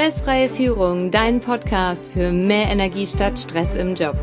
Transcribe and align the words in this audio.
Stressfreie 0.00 0.48
Führung, 0.48 1.10
dein 1.10 1.42
Podcast 1.42 2.06
für 2.06 2.32
mehr 2.32 2.70
Energie 2.70 3.06
statt 3.06 3.38
Stress 3.38 3.74
im 3.74 3.94
Job. 3.94 4.16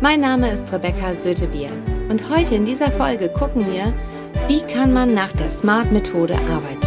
Mein 0.00 0.20
Name 0.20 0.52
ist 0.52 0.72
Rebecca 0.72 1.14
Sötebier 1.14 1.72
und 2.08 2.30
heute 2.30 2.54
in 2.54 2.64
dieser 2.64 2.92
Folge 2.92 3.28
gucken 3.28 3.66
wir, 3.72 3.92
wie 4.46 4.60
kann 4.60 4.92
man 4.92 5.14
nach 5.14 5.32
der 5.32 5.50
SMART-Methode 5.50 6.38
arbeiten. 6.48 6.86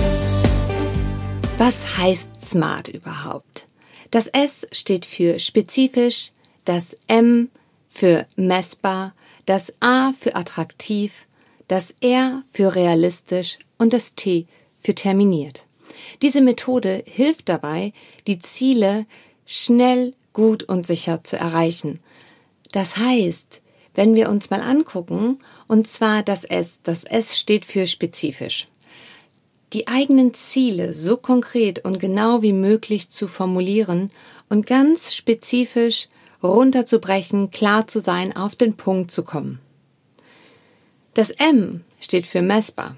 Was 1.57 1.97
heißt 1.97 2.29
SMART 2.39 2.87
überhaupt? 2.87 3.67
Das 4.09 4.27
S 4.27 4.65
steht 4.71 5.05
für 5.05 5.37
spezifisch, 5.37 6.31
das 6.63 6.95
M 7.07 7.49
für 7.89 8.25
messbar, 8.37 9.15
das 9.47 9.73
A 9.81 10.13
für 10.17 10.37
attraktiv, 10.37 11.27
das 11.67 11.93
R 11.99 12.43
für 12.53 12.73
realistisch 12.73 13.57
und 13.77 13.91
das 13.91 14.15
T 14.15 14.45
für 14.79 14.95
terminiert. 14.95 15.65
Diese 16.21 16.41
Methode 16.41 17.03
hilft 17.05 17.49
dabei, 17.49 17.93
die 18.27 18.39
Ziele 18.39 19.05
schnell, 19.45 20.13
gut 20.33 20.63
und 20.63 20.85
sicher 20.85 21.23
zu 21.23 21.37
erreichen. 21.37 21.99
Das 22.71 22.97
heißt, 22.97 23.61
wenn 23.95 24.15
wir 24.15 24.29
uns 24.29 24.49
mal 24.49 24.61
angucken, 24.61 25.39
und 25.67 25.87
zwar 25.87 26.23
das 26.23 26.43
S, 26.43 26.79
das 26.83 27.03
S 27.03 27.37
steht 27.37 27.65
für 27.65 27.87
spezifisch. 27.87 28.67
Die 29.73 29.87
eigenen 29.87 30.33
Ziele 30.33 30.93
so 30.93 31.17
konkret 31.17 31.83
und 31.85 31.99
genau 31.99 32.41
wie 32.41 32.53
möglich 32.53 33.09
zu 33.09 33.27
formulieren 33.27 34.11
und 34.49 34.65
ganz 34.65 35.13
spezifisch 35.13 36.07
runterzubrechen, 36.41 37.51
klar 37.51 37.87
zu 37.87 37.99
sein, 37.99 38.35
auf 38.35 38.55
den 38.55 38.75
Punkt 38.75 39.11
zu 39.11 39.23
kommen. 39.23 39.59
Das 41.13 41.29
M 41.31 41.83
steht 41.99 42.25
für 42.25 42.41
messbar. 42.41 42.95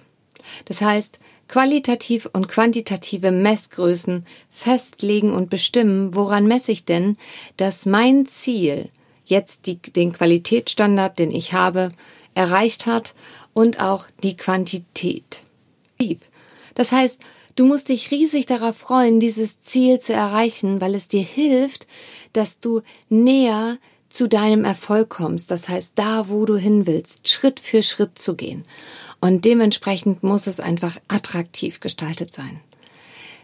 Das 0.66 0.82
heißt, 0.82 1.20
qualitativ 1.48 2.30
und 2.32 2.48
quantitative 2.48 3.32
Messgrößen 3.32 4.26
festlegen 4.50 5.34
und 5.34 5.50
bestimmen, 5.50 6.16
woran 6.16 6.46
messe 6.46 6.72
ich 6.72 6.86
denn, 6.86 7.18
dass 7.58 7.86
mein 7.86 8.26
Ziel 8.26 8.90
jetzt 9.26 9.66
die, 9.66 9.78
den 9.78 10.14
Qualitätsstandard, 10.14 11.20
den 11.20 11.32
ich 11.32 11.54
habe, 11.54 11.92
erreicht 12.36 12.86
hat 12.86 13.14
und 13.54 13.82
auch 13.82 14.06
die 14.24 14.38
Quantität. 14.38 15.44
Das 16.76 16.92
heißt, 16.92 17.20
du 17.56 17.66
musst 17.66 17.90
dich 17.90 18.12
riesig 18.12 18.46
darauf 18.46 18.78
freuen, 18.78 19.20
dieses 19.20 19.60
Ziel 19.62 20.00
zu 20.00 20.14
erreichen, 20.14 20.82
weil 20.82 20.96
es 20.96 21.08
dir 21.08 21.24
hilft, 21.24 21.86
dass 22.34 22.60
du 22.60 22.82
näher 23.10 23.78
zu 24.10 24.28
deinem 24.28 24.66
Erfolg 24.66 25.10
kommst. 25.10 25.52
Das 25.52 25.70
heißt, 25.70 25.94
da, 25.96 26.30
wo 26.30 26.46
du 26.46 26.58
hin 26.58 26.86
willst, 26.86 27.28
Schritt 27.28 27.60
für 27.60 27.84
Schritt 27.84 28.18
zu 28.20 28.36
gehen. 28.36 28.64
Und 29.22 29.46
dementsprechend 29.46 30.24
muss 30.24 30.48
es 30.48 30.60
einfach 30.60 30.98
attraktiv 31.08 31.80
gestaltet 31.80 32.34
sein. 32.34 32.60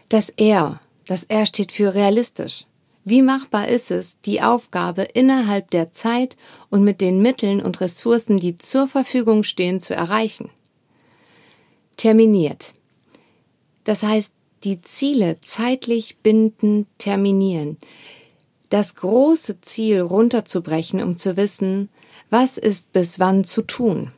Das 0.08 0.28
R, 0.30 0.80
das 1.06 1.24
R 1.24 1.46
steht 1.46 1.72
für 1.72 1.94
realistisch. 1.94 2.66
Wie 3.04 3.22
machbar 3.22 3.68
ist 3.68 3.90
es, 3.90 4.20
die 4.26 4.42
Aufgabe 4.42 5.02
innerhalb 5.02 5.70
der 5.70 5.92
Zeit 5.92 6.36
und 6.68 6.84
mit 6.84 7.00
den 7.00 7.22
Mitteln 7.22 7.62
und 7.62 7.80
Ressourcen, 7.80 8.36
die 8.36 8.58
zur 8.58 8.86
Verfügung 8.88 9.44
stehen, 9.44 9.80
zu 9.80 9.94
erreichen? 9.94 10.50
Terminiert. 11.96 12.74
Das 13.84 14.02
heißt, 14.02 14.32
die 14.64 14.82
Ziele 14.82 15.40
zeitlich 15.40 16.18
binden, 16.18 16.86
terminieren. 16.98 17.78
Das 18.68 18.96
große 18.96 19.60
Ziel 19.62 20.00
runterzubrechen, 20.00 21.02
um 21.02 21.16
zu 21.16 21.36
wissen, 21.36 21.88
was 22.28 22.58
ist 22.58 22.92
bis 22.92 23.18
wann 23.18 23.44
zu 23.44 23.62
tun. 23.62 24.12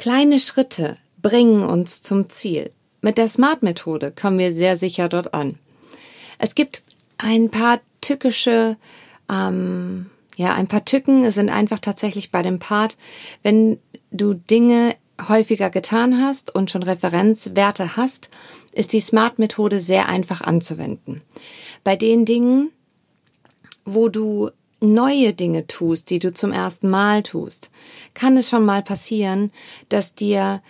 Kleine 0.00 0.40
Schritte 0.40 0.96
bringen 1.20 1.62
uns 1.62 2.00
zum 2.00 2.30
Ziel. 2.30 2.70
Mit 3.02 3.18
der 3.18 3.28
SMART-Methode 3.28 4.12
kommen 4.18 4.38
wir 4.38 4.50
sehr 4.50 4.78
sicher 4.78 5.10
dort 5.10 5.34
an. 5.34 5.58
Es 6.38 6.54
gibt 6.54 6.82
ein 7.18 7.50
paar 7.50 7.80
tückische, 8.00 8.78
ähm, 9.30 10.06
ja, 10.36 10.54
ein 10.54 10.68
paar 10.68 10.86
Tücken 10.86 11.30
sind 11.32 11.50
einfach 11.50 11.80
tatsächlich 11.80 12.30
bei 12.30 12.40
dem 12.40 12.58
Part, 12.58 12.96
wenn 13.42 13.78
du 14.10 14.32
Dinge 14.32 14.96
häufiger 15.28 15.68
getan 15.68 16.22
hast 16.22 16.54
und 16.54 16.70
schon 16.70 16.82
Referenzwerte 16.82 17.94
hast, 17.98 18.28
ist 18.72 18.94
die 18.94 19.00
SMART-Methode 19.00 19.82
sehr 19.82 20.08
einfach 20.08 20.40
anzuwenden. 20.40 21.20
Bei 21.84 21.96
den 21.96 22.24
Dingen, 22.24 22.72
wo 23.84 24.08
du 24.08 24.50
neue 24.80 25.32
Dinge 25.34 25.66
tust, 25.66 26.10
die 26.10 26.18
du 26.18 26.32
zum 26.32 26.52
ersten 26.52 26.88
Mal 26.88 27.22
tust, 27.22 27.70
kann 28.14 28.36
es 28.36 28.48
schon 28.48 28.64
mal 28.64 28.82
passieren, 28.82 29.52
dass 29.88 30.14
dir 30.14 30.62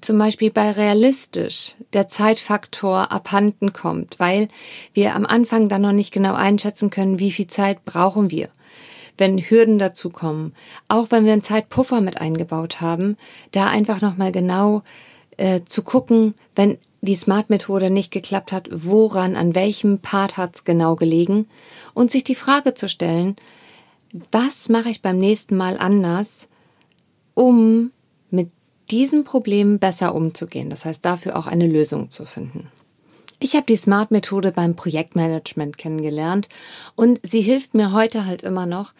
zum 0.00 0.18
Beispiel 0.18 0.50
bei 0.50 0.70
realistisch 0.70 1.74
der 1.92 2.08
Zeitfaktor 2.08 3.10
abhanden 3.10 3.72
kommt, 3.72 4.18
weil 4.18 4.48
wir 4.92 5.14
am 5.14 5.26
Anfang 5.26 5.68
dann 5.68 5.82
noch 5.82 5.92
nicht 5.92 6.12
genau 6.12 6.34
einschätzen 6.34 6.90
können, 6.90 7.18
wie 7.18 7.30
viel 7.30 7.46
Zeit 7.46 7.84
brauchen 7.84 8.30
wir. 8.30 8.48
Wenn 9.16 9.38
Hürden 9.38 9.78
dazukommen, 9.78 10.54
auch 10.86 11.10
wenn 11.10 11.24
wir 11.24 11.32
einen 11.32 11.42
Zeitpuffer 11.42 12.00
mit 12.00 12.20
eingebaut 12.20 12.80
haben, 12.80 13.16
da 13.50 13.68
einfach 13.68 14.00
nochmal 14.00 14.30
genau 14.30 14.82
äh, 15.38 15.62
zu 15.64 15.82
gucken, 15.82 16.34
wenn 16.54 16.78
die 17.00 17.14
Smart-Methode 17.14 17.90
nicht 17.90 18.10
geklappt 18.10 18.52
hat, 18.52 18.68
woran, 18.70 19.36
an 19.36 19.54
welchem 19.54 20.00
Part 20.00 20.36
hat's 20.36 20.64
genau 20.64 20.96
gelegen 20.96 21.46
und 21.94 22.10
sich 22.10 22.24
die 22.24 22.34
Frage 22.34 22.74
zu 22.74 22.88
stellen, 22.88 23.36
was 24.32 24.68
mache 24.68 24.90
ich 24.90 25.00
beim 25.00 25.18
nächsten 25.18 25.56
Mal 25.56 25.78
anders, 25.78 26.48
um 27.34 27.92
mit 28.30 28.50
diesem 28.90 29.24
Problem 29.24 29.78
besser 29.78 30.14
umzugehen. 30.14 30.70
Das 30.70 30.84
heißt, 30.84 31.04
dafür 31.04 31.36
auch 31.36 31.46
eine 31.46 31.68
Lösung 31.68 32.10
zu 32.10 32.24
finden. 32.24 32.70
Ich 33.38 33.54
habe 33.54 33.66
die 33.66 33.76
Smart-Methode 33.76 34.50
beim 34.50 34.74
Projektmanagement 34.74 35.78
kennengelernt 35.78 36.48
und 36.96 37.20
sie 37.22 37.42
hilft 37.42 37.74
mir 37.74 37.92
heute 37.92 38.26
halt 38.26 38.42
immer 38.42 38.66
noch, 38.66 38.92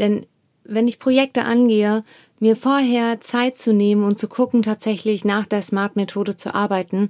denn 0.00 0.26
wenn 0.64 0.88
ich 0.88 0.98
Projekte 0.98 1.44
angehe, 1.44 2.02
mir 2.44 2.56
vorher 2.56 3.22
Zeit 3.22 3.56
zu 3.56 3.72
nehmen 3.72 4.04
und 4.04 4.18
zu 4.18 4.28
gucken, 4.28 4.62
tatsächlich 4.62 5.24
nach 5.24 5.46
der 5.46 5.62
Smart-Methode 5.62 6.36
zu 6.36 6.54
arbeiten, 6.54 7.08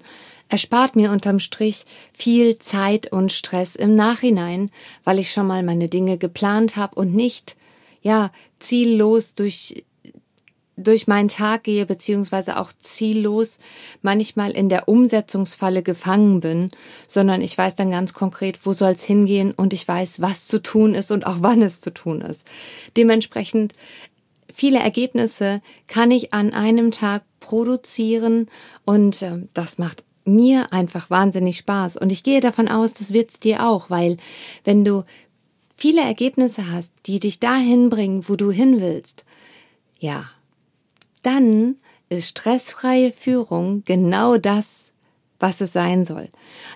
erspart 0.48 0.94
mir 0.94 1.10
unterm 1.10 1.40
Strich 1.40 1.86
viel 2.12 2.60
Zeit 2.60 3.10
und 3.10 3.32
Stress 3.32 3.74
im 3.74 3.96
Nachhinein, 3.96 4.70
weil 5.02 5.18
ich 5.18 5.32
schon 5.32 5.48
mal 5.48 5.64
meine 5.64 5.88
Dinge 5.88 6.18
geplant 6.18 6.76
habe 6.76 6.94
und 6.94 7.16
nicht, 7.16 7.56
ja, 8.00 8.30
ziellos 8.60 9.34
durch 9.34 9.84
durch 10.76 11.06
meinen 11.06 11.28
Tag 11.28 11.64
gehe, 11.64 11.86
beziehungsweise 11.86 12.58
auch 12.58 12.72
ziellos 12.80 13.58
manchmal 14.02 14.50
in 14.50 14.68
der 14.68 14.88
Umsetzungsfalle 14.88 15.84
gefangen 15.84 16.40
bin, 16.40 16.72
sondern 17.06 17.42
ich 17.42 17.56
weiß 17.56 17.76
dann 17.76 17.92
ganz 17.92 18.12
konkret, 18.12 18.58
wo 18.64 18.72
soll 18.72 18.90
es 18.90 19.04
hingehen 19.04 19.52
und 19.52 19.72
ich 19.72 19.86
weiß, 19.86 20.20
was 20.20 20.48
zu 20.48 20.60
tun 20.60 20.96
ist 20.96 21.12
und 21.12 21.26
auch 21.26 21.36
wann 21.38 21.62
es 21.62 21.80
zu 21.80 21.92
tun 21.94 22.22
ist. 22.22 22.44
Dementsprechend 22.96 23.72
viele 24.54 24.78
Ergebnisse 24.78 25.60
kann 25.88 26.10
ich 26.10 26.32
an 26.32 26.52
einem 26.52 26.90
Tag 26.90 27.22
produzieren 27.40 28.48
und 28.84 29.20
äh, 29.22 29.46
das 29.52 29.78
macht 29.78 30.04
mir 30.24 30.72
einfach 30.72 31.10
wahnsinnig 31.10 31.58
Spaß. 31.58 31.96
Und 31.96 32.10
ich 32.10 32.22
gehe 32.22 32.40
davon 32.40 32.68
aus, 32.68 32.94
das 32.94 33.12
wird's 33.12 33.40
dir 33.40 33.66
auch, 33.66 33.90
weil 33.90 34.16
wenn 34.64 34.84
du 34.84 35.04
viele 35.76 36.00
Ergebnisse 36.00 36.70
hast, 36.70 36.92
die 37.06 37.20
dich 37.20 37.40
dahin 37.40 37.90
bringen, 37.90 38.24
wo 38.28 38.36
du 38.36 38.50
hin 38.50 38.80
willst, 38.80 39.24
ja, 39.98 40.24
dann 41.22 41.76
ist 42.08 42.28
stressfreie 42.28 43.10
Führung 43.10 43.82
genau 43.84 44.36
das, 44.36 44.92
was 45.40 45.60
es 45.60 45.72
sein 45.72 46.04
soll. 46.04 46.28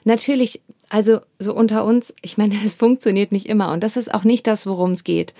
Natürlich, 0.05 0.60
also 0.88 1.21
so 1.38 1.54
unter 1.54 1.84
uns, 1.84 2.15
ich 2.22 2.38
meine, 2.38 2.54
es 2.65 2.75
funktioniert 2.75 3.32
nicht 3.32 3.47
immer 3.47 3.72
und 3.72 3.82
das 3.82 3.97
ist 3.97 4.12
auch 4.12 4.25
nicht 4.25 4.47
das, 4.47 4.66
worum 4.66 4.93
es 4.93 5.04
geht. 5.04 5.34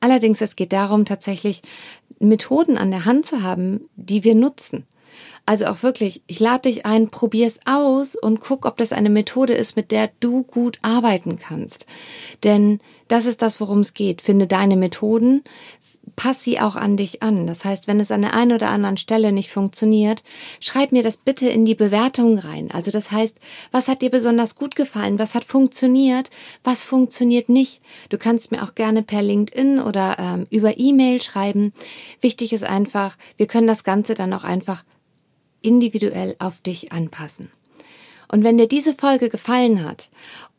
Allerdings, 0.00 0.40
es 0.40 0.56
geht 0.56 0.72
darum, 0.72 1.04
tatsächlich 1.04 1.62
Methoden 2.18 2.76
an 2.76 2.90
der 2.90 3.04
Hand 3.04 3.26
zu 3.26 3.42
haben, 3.42 3.88
die 3.96 4.24
wir 4.24 4.34
nutzen. 4.34 4.86
Also 5.46 5.66
auch 5.66 5.82
wirklich, 5.82 6.22
ich 6.26 6.38
lade 6.38 6.68
dich 6.68 6.86
ein, 6.86 7.10
probier's 7.10 7.60
aus 7.64 8.14
und 8.14 8.40
guck, 8.40 8.66
ob 8.66 8.76
das 8.76 8.92
eine 8.92 9.10
Methode 9.10 9.54
ist, 9.54 9.74
mit 9.74 9.90
der 9.90 10.10
du 10.20 10.44
gut 10.44 10.78
arbeiten 10.82 11.38
kannst. 11.38 11.86
Denn 12.44 12.78
das 13.08 13.26
ist 13.26 13.42
das, 13.42 13.60
worum 13.60 13.80
es 13.80 13.94
geht. 13.94 14.22
Finde 14.22 14.46
deine 14.46 14.76
Methoden, 14.76 15.42
pass 16.20 16.44
sie 16.44 16.60
auch 16.60 16.76
an 16.76 16.98
dich 16.98 17.22
an. 17.22 17.46
Das 17.46 17.64
heißt, 17.64 17.86
wenn 17.86 17.98
es 17.98 18.10
an 18.10 18.20
der 18.20 18.34
einen 18.34 18.52
oder 18.52 18.68
anderen 18.68 18.98
Stelle 18.98 19.32
nicht 19.32 19.50
funktioniert, 19.50 20.22
schreib 20.60 20.92
mir 20.92 21.02
das 21.02 21.16
bitte 21.16 21.48
in 21.48 21.64
die 21.64 21.74
Bewertung 21.74 22.36
rein. 22.36 22.70
Also 22.70 22.90
das 22.90 23.10
heißt, 23.10 23.38
was 23.72 23.88
hat 23.88 24.02
dir 24.02 24.10
besonders 24.10 24.54
gut 24.54 24.76
gefallen? 24.76 25.18
Was 25.18 25.34
hat 25.34 25.44
funktioniert? 25.44 26.28
Was 26.62 26.84
funktioniert 26.84 27.48
nicht? 27.48 27.80
Du 28.10 28.18
kannst 28.18 28.52
mir 28.52 28.62
auch 28.62 28.74
gerne 28.74 29.02
per 29.02 29.22
LinkedIn 29.22 29.78
oder 29.80 30.18
ähm, 30.18 30.46
über 30.50 30.78
E-Mail 30.78 31.22
schreiben. 31.22 31.72
Wichtig 32.20 32.52
ist 32.52 32.64
einfach, 32.64 33.16
wir 33.38 33.46
können 33.46 33.66
das 33.66 33.82
Ganze 33.82 34.12
dann 34.12 34.34
auch 34.34 34.44
einfach 34.44 34.84
individuell 35.62 36.36
auf 36.38 36.60
dich 36.60 36.92
anpassen. 36.92 37.50
Und 38.30 38.44
wenn 38.44 38.58
dir 38.58 38.68
diese 38.68 38.94
Folge 38.94 39.30
gefallen 39.30 39.86
hat 39.86 40.10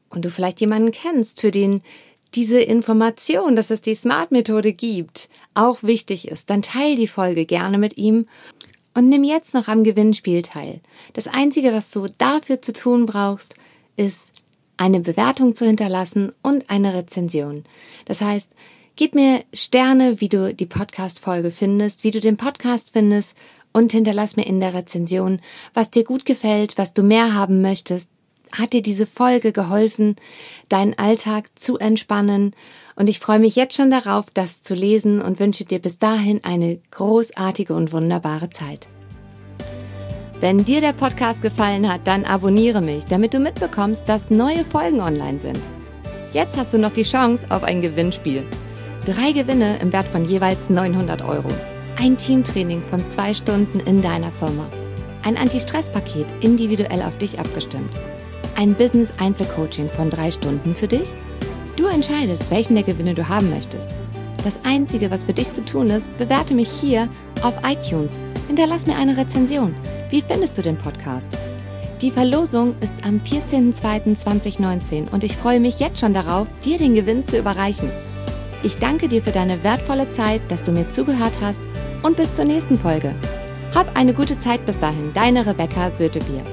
und 0.10 0.26
du 0.26 0.32
vielleicht 0.32 0.60
jemanden 0.60 0.92
kennst, 0.92 1.40
für 1.40 1.52
den 1.52 1.84
diese 2.34 2.62
Information, 2.62 3.56
dass 3.56 3.72
es 3.72 3.82
die 3.82 3.96
Smart-Methode 3.96 4.74
gibt, 4.74 5.30
auch 5.54 5.84
wichtig 5.84 6.28
ist, 6.28 6.50
dann 6.50 6.62
teil 6.62 6.96
die 6.96 7.08
Folge 7.08 7.46
gerne 7.46 7.78
mit 7.78 7.98
ihm 7.98 8.28
und 8.94 9.10
nimm 9.10 9.24
jetzt 9.24 9.54
noch 9.54 9.68
am 9.68 9.84
Gewinnspiel 9.84 10.42
teil. 10.42 10.82
Das 11.14 11.28
Einzige, 11.28 11.74
was 11.74 11.92
du 11.92 12.08
dafür 12.18 12.62
zu 12.62 12.74
tun 12.74 13.06
brauchst, 13.06 13.56
ist 13.96 14.32
eine 14.78 15.00
Bewertung 15.00 15.56
zu 15.56 15.66
hinterlassen 15.66 16.32
und 16.42 16.70
eine 16.70 16.94
Rezension. 16.94 17.64
Das 18.06 18.22
heißt, 18.22 18.50
gib 18.96 19.14
mir 19.16 19.44
Sterne, 19.54 20.20
wie 20.22 20.30
du 20.30 20.54
die 20.54 20.66
Podcast-Folge 20.66 21.52
findest, 21.52 22.04
wie 22.04 22.12
du 22.12 22.20
den 22.20 22.38
Podcast 22.38 22.90
findest 22.92 23.36
und 23.74 23.92
hinterlass 23.92 24.36
mir 24.36 24.46
in 24.46 24.60
der 24.60 24.74
Rezension, 24.74 25.40
was 25.74 25.92
dir 25.92 26.04
gut 26.04 26.26
gefällt, 26.26 26.78
was 26.78 26.94
du 26.94 27.04
mehr 27.04 27.34
haben 27.34 27.62
möchtest. 27.62 28.10
Hat 28.54 28.74
dir 28.74 28.82
diese 28.82 29.06
Folge 29.06 29.54
geholfen, 29.54 30.16
deinen 30.68 30.98
Alltag 30.98 31.50
zu 31.56 31.78
entspannen? 31.78 32.54
Und 32.96 33.08
ich 33.08 33.20
freue 33.20 33.40
mich 33.40 33.56
jetzt 33.56 33.76
schon 33.76 33.92
darauf, 33.92 34.26
das 34.34 34.62
zu 34.62 34.74
lesen 34.74 35.22
und 35.22 35.40
wünsche 35.40 35.64
dir 35.64 35.80
bis 35.80 36.00
dahin 36.00 36.44
eine 36.44 36.80
großartige 36.92 37.74
und 37.74 37.94
wunderbare 37.94 38.50
Zeit. 38.50 38.90
Wenn 40.42 40.66
dir 40.66 40.82
der 40.82 40.94
Podcast 40.94 41.42
gefallen 41.42 41.92
hat, 41.92 42.02
dann 42.06 42.26
abonniere 42.26 42.82
mich, 42.82 43.06
damit 43.06 43.34
du 43.34 43.40
mitbekommst, 43.40 44.04
dass 44.08 44.30
neue 44.30 44.66
Folgen 44.66 45.00
online 45.00 45.40
sind. 45.40 45.60
Jetzt 46.34 46.58
hast 46.58 46.74
du 46.74 46.78
noch 46.78 46.92
die 46.92 47.04
Chance 47.04 47.46
auf 47.50 47.64
ein 47.64 47.82
Gewinnspiel. 47.82 48.44
Drei 49.06 49.32
Gewinne 49.32 49.78
im 49.82 49.94
Wert 49.94 50.08
von 50.08 50.26
jeweils 50.26 50.70
900 50.70 51.22
Euro. 51.22 51.50
Ein 51.98 52.18
Teamtraining 52.18 52.82
von 52.90 53.08
zwei 53.10 53.34
Stunden 53.34 53.80
in 53.82 54.02
deiner 54.02 54.32
Firma. 54.32 54.68
Ein 55.24 55.38
Anti-Stress-Paket 55.38 56.26
individuell 56.42 57.02
auf 57.04 57.18
dich 57.18 57.38
abgestimmt. 57.38 57.92
Ein 58.56 58.76
Business-Einzelcoaching 58.76 59.90
von 59.90 60.10
drei 60.10 60.32
Stunden 60.32 60.76
für 60.76 60.88
dich. 60.88 61.14
Du 61.76 61.88
entscheidest, 61.88 62.50
welchen 62.50 62.76
der 62.76 62.84
Gewinne 62.84 63.14
du 63.14 63.28
haben 63.28 63.50
möchtest. 63.50 63.90
Das 64.44 64.60
Einzige, 64.64 65.12
was 65.12 65.26
für 65.26 65.34
dich 65.34 65.52
zu 65.52 65.64
tun 65.64 65.90
ist, 65.90 66.16
bewerte 66.18 66.54
mich 66.54 66.70
hier 66.70 67.08
auf 67.44 67.54
iTunes. 67.64 68.20
Hinterlass 68.48 68.88
mir 68.88 68.98
eine 68.98 69.18
Rezension. 69.18 69.76
Wie 70.10 70.22
findest 70.22 70.58
du 70.58 70.62
den 70.62 70.78
Podcast? 70.78 71.28
Die 72.02 72.12
Verlosung 72.12 72.76
ist 72.82 72.96
am 73.04 73.22
14.02.2019 73.24 75.10
und 75.12 75.24
ich 75.24 75.38
freue 75.38 75.60
mich 75.60 75.80
jetzt 75.80 76.00
schon 76.00 76.14
darauf, 76.14 76.48
dir 76.66 76.80
den 76.80 76.96
Gewinn 76.96 77.24
zu 77.24 77.38
überreichen. 77.38 77.92
Ich 78.64 78.78
danke 78.78 79.08
dir 79.08 79.22
für 79.22 79.32
deine 79.32 79.64
wertvolle 79.64 80.10
Zeit, 80.12 80.42
dass 80.50 80.64
du 80.64 80.72
mir 80.72 80.90
zugehört 80.90 81.34
hast 81.42 81.60
und 82.02 82.18
bis 82.18 82.36
zur 82.36 82.46
nächsten 82.46 82.80
Folge. 82.80 83.14
Hab 83.76 83.96
eine 83.96 84.14
gute 84.14 84.40
Zeit 84.40 84.66
bis 84.66 84.80
dahin, 84.80 85.12
deine 85.14 85.46
Rebecca 85.46 85.92
Sötebier. 85.92 86.44